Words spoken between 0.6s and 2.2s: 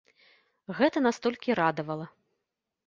Гэта нас толькі радавала.